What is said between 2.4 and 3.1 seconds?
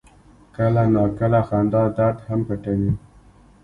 پټوي.